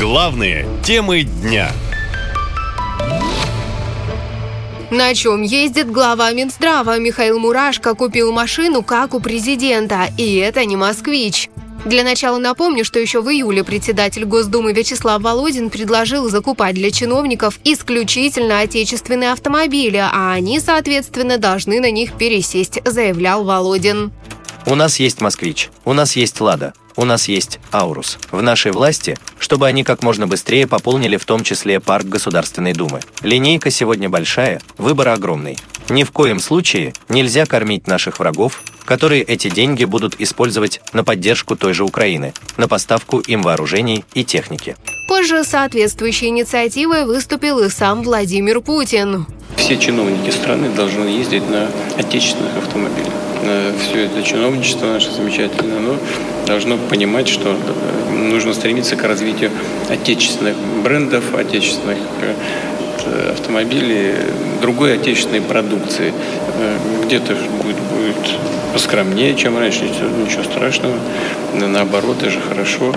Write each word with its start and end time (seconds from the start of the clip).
Главные 0.00 0.66
темы 0.82 1.24
дня. 1.24 1.70
На 4.90 5.14
чем 5.14 5.42
ездит 5.42 5.92
глава 5.92 6.32
Минздрава 6.32 6.98
Михаил 6.98 7.38
Мурашко 7.38 7.94
купил 7.94 8.32
машину, 8.32 8.82
как 8.82 9.12
у 9.12 9.20
президента, 9.20 10.08
и 10.16 10.36
это 10.36 10.64
не 10.64 10.76
москвич. 10.76 11.50
Для 11.84 12.02
начала 12.02 12.38
напомню, 12.38 12.82
что 12.82 12.98
еще 12.98 13.20
в 13.20 13.28
июле 13.28 13.62
председатель 13.62 14.24
Госдумы 14.24 14.72
Вячеслав 14.72 15.20
Володин 15.20 15.68
предложил 15.68 16.30
закупать 16.30 16.76
для 16.76 16.90
чиновников 16.90 17.60
исключительно 17.64 18.60
отечественные 18.60 19.32
автомобили, 19.32 19.98
а 19.98 20.32
они, 20.32 20.60
соответственно, 20.60 21.36
должны 21.36 21.78
на 21.78 21.90
них 21.90 22.14
пересесть, 22.14 22.80
заявлял 22.86 23.44
Володин. 23.44 24.12
У 24.64 24.74
нас 24.74 24.98
есть 24.98 25.20
«Москвич», 25.20 25.68
у 25.84 25.92
нас 25.92 26.16
есть 26.16 26.40
«Лада», 26.40 26.72
у 26.96 27.04
нас 27.04 27.28
есть 27.28 27.58
«Аурус». 27.72 28.18
В 28.30 28.42
нашей 28.42 28.72
власти, 28.72 29.18
чтобы 29.38 29.66
они 29.66 29.84
как 29.84 30.02
можно 30.02 30.26
быстрее 30.26 30.66
пополнили 30.66 31.16
в 31.16 31.24
том 31.24 31.42
числе 31.42 31.80
парк 31.80 32.06
Государственной 32.06 32.72
Думы. 32.72 33.00
Линейка 33.22 33.70
сегодня 33.70 34.08
большая, 34.08 34.60
выбор 34.78 35.08
огромный. 35.08 35.58
Ни 35.88 36.04
в 36.04 36.12
коем 36.12 36.38
случае 36.38 36.92
нельзя 37.08 37.46
кормить 37.46 37.86
наших 37.88 38.20
врагов, 38.20 38.62
которые 38.84 39.22
эти 39.22 39.50
деньги 39.50 39.84
будут 39.84 40.20
использовать 40.20 40.80
на 40.92 41.04
поддержку 41.04 41.56
той 41.56 41.74
же 41.74 41.84
Украины, 41.84 42.32
на 42.56 42.68
поставку 42.68 43.18
им 43.18 43.42
вооружений 43.42 44.04
и 44.14 44.24
техники. 44.24 44.76
Позже 45.08 45.42
соответствующей 45.44 46.26
инициативой 46.26 47.04
выступил 47.04 47.58
и 47.58 47.68
сам 47.68 48.02
Владимир 48.02 48.60
Путин. 48.60 49.26
Все 49.56 49.76
чиновники 49.76 50.30
страны 50.30 50.70
должны 50.70 51.06
ездить 51.06 51.48
на 51.50 51.68
отечественных 51.98 52.56
автомобилях 52.56 53.29
все 53.78 54.04
это 54.04 54.22
чиновничество 54.22 54.86
наше 54.86 55.10
замечательное, 55.10 55.78
оно 55.78 55.96
должно 56.46 56.76
понимать, 56.76 57.28
что 57.28 57.50
э, 57.50 58.12
нужно 58.12 58.52
стремиться 58.54 58.96
к 58.96 59.04
развитию 59.04 59.50
отечественных 59.88 60.56
брендов, 60.82 61.34
отечественных 61.34 61.98
э, 62.22 63.32
автомобилей, 63.32 64.14
другой 64.60 64.94
отечественной 64.94 65.40
продукции. 65.40 66.12
Э, 66.58 66.76
где-то 67.06 67.34
будет, 67.62 67.76
будет 67.76 68.38
поскромнее, 68.72 69.34
чем 69.34 69.58
раньше, 69.58 69.84
ничего 69.84 70.44
страшного. 70.44 70.94
Наоборот, 71.54 72.16
это 72.20 72.30
же 72.30 72.40
хорошо. 72.40 72.94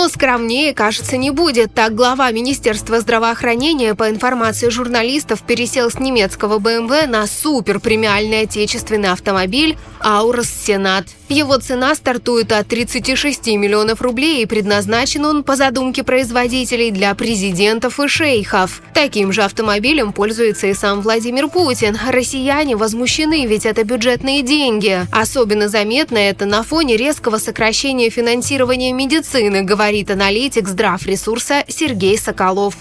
Но 0.00 0.08
скромнее, 0.08 0.72
кажется, 0.72 1.18
не 1.18 1.30
будет. 1.30 1.74
Так 1.74 1.94
глава 1.94 2.30
Министерства 2.30 3.00
здравоохранения, 3.00 3.94
по 3.94 4.08
информации 4.08 4.70
журналистов, 4.70 5.42
пересел 5.42 5.90
с 5.90 5.98
немецкого 5.98 6.58
BMW 6.58 7.06
на 7.06 7.26
суперпремиальный 7.26 8.40
отечественный 8.44 9.10
автомобиль 9.10 9.76
«Аурос 10.00 10.48
Сенат». 10.48 11.04
Его 11.28 11.58
цена 11.58 11.94
стартует 11.94 12.50
от 12.50 12.66
36 12.66 13.48
миллионов 13.48 14.00
рублей 14.00 14.42
и 14.42 14.46
предназначен 14.46 15.24
он, 15.26 15.44
по 15.44 15.54
задумке 15.54 16.02
производителей, 16.02 16.90
для 16.90 17.14
президентов 17.14 18.00
и 18.00 18.08
шейхов. 18.08 18.82
Таким 18.94 19.32
же 19.32 19.42
автомобилем 19.42 20.12
пользуется 20.12 20.66
и 20.66 20.74
сам 20.74 21.02
Владимир 21.02 21.48
Путин. 21.48 21.96
Россияне 22.08 22.74
возмущены, 22.74 23.46
ведь 23.46 23.66
это 23.66 23.84
бюджетные 23.84 24.42
деньги. 24.42 25.02
Особенно 25.12 25.68
заметно 25.68 26.18
это 26.18 26.46
на 26.46 26.62
фоне 26.62 26.96
резкого 26.96 27.36
сокращения 27.36 28.10
финансирования 28.10 28.92
медицины, 28.92 29.62
говорит 29.62 29.89
аналитик 29.90 30.68
здравресурса 30.68 31.64
Сергей 31.66 32.16
Соколов. 32.16 32.76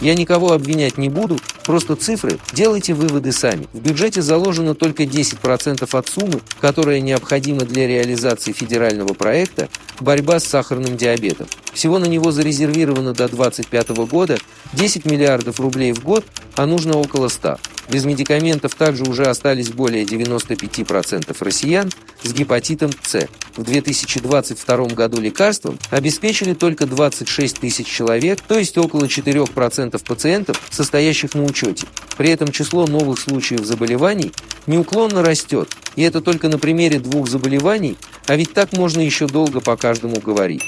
Я 0.00 0.14
никого 0.14 0.52
обвинять 0.52 0.96
не 0.96 1.10
буду, 1.10 1.38
просто 1.66 1.96
цифры 1.96 2.38
делайте 2.54 2.94
выводы 2.94 3.30
сами. 3.30 3.66
В 3.74 3.80
бюджете 3.80 4.22
заложено 4.22 4.74
только 4.74 5.02
10% 5.02 5.86
от 5.98 6.08
суммы, 6.08 6.40
которая 6.62 7.00
необходима 7.00 7.60
для 7.60 7.86
реализации 7.86 8.52
федерального 8.52 9.12
проекта 9.12 9.68
«Борьба 10.00 10.40
с 10.40 10.44
сахарным 10.44 10.96
диабетом». 10.96 11.46
Всего 11.74 11.98
на 11.98 12.06
него 12.06 12.32
зарезервировано 12.32 13.12
до 13.12 13.28
2025 13.28 13.90
года 14.08 14.38
10 14.72 15.04
миллиардов 15.04 15.60
рублей 15.60 15.92
в 15.92 16.02
год, 16.02 16.24
а 16.56 16.64
нужно 16.64 16.96
около 16.96 17.28
100. 17.28 17.58
Без 17.90 18.04
медикаментов 18.04 18.76
также 18.76 19.02
уже 19.02 19.24
остались 19.24 19.70
более 19.70 20.04
95% 20.04 21.36
россиян 21.40 21.90
с 22.22 22.32
гепатитом 22.32 22.90
С. 23.02 23.28
В 23.56 23.64
2022 23.64 24.84
году 24.86 25.20
лекарством 25.20 25.76
обеспечили 25.90 26.54
только 26.54 26.86
26 26.86 27.58
тысяч 27.58 27.86
человек, 27.86 28.40
то 28.40 28.56
есть 28.56 28.78
около 28.78 29.04
4% 29.04 30.00
пациентов, 30.04 30.62
состоящих 30.70 31.34
на 31.34 31.44
учете. 31.44 31.86
При 32.16 32.30
этом 32.30 32.52
число 32.52 32.86
новых 32.86 33.18
случаев 33.18 33.64
заболеваний 33.64 34.32
неуклонно 34.68 35.24
растет, 35.24 35.68
и 35.96 36.02
это 36.02 36.20
только 36.20 36.48
на 36.48 36.58
примере 36.58 37.00
двух 37.00 37.28
заболеваний, 37.28 37.96
а 38.26 38.36
ведь 38.36 38.52
так 38.52 38.72
можно 38.72 39.00
еще 39.00 39.26
долго 39.26 39.60
по 39.60 39.76
каждому 39.76 40.20
говорить. 40.20 40.62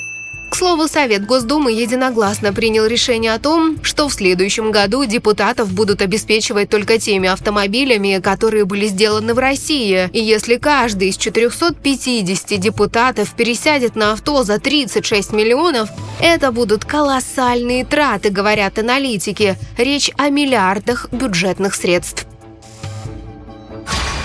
К 0.63 0.65
слову, 0.65 0.87
Совет 0.87 1.27
Госдумы 1.27 1.73
единогласно 1.73 2.53
принял 2.53 2.87
решение 2.87 3.35
о 3.35 3.41
том, 3.41 3.83
что 3.83 4.09
в 4.09 4.15
следующем 4.15 4.71
году 4.71 5.05
депутатов 5.05 5.73
будут 5.73 6.03
обеспечивать 6.03 6.71
только 6.71 7.01
теми 7.01 7.29
автомобилями, 7.29 8.21
которые 8.23 8.65
были 8.65 8.87
сделаны 8.87 9.35
в 9.35 9.41
России. 9.41 10.09
И 10.13 10.21
если 10.21 10.59
каждый 10.59 11.09
из 11.09 11.17
450 11.17 12.61
депутатов 12.61 13.35
пересядет 13.35 13.97
на 13.97 14.13
авто 14.13 14.45
за 14.45 14.61
36 14.61 15.33
миллионов, 15.33 15.89
это 16.21 16.53
будут 16.53 16.85
колоссальные 16.85 17.85
траты, 17.85 18.31
говорят 18.31 18.79
аналитики. 18.79 19.57
Речь 19.77 20.13
о 20.17 20.29
миллиардах 20.29 21.09
бюджетных 21.11 21.75
средств. 21.75 22.25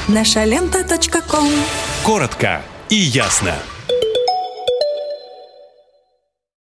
Наша 0.08 0.44
лента. 0.44 0.86
Коротко 2.04 2.62
и 2.90 2.96
ясно. 2.96 3.56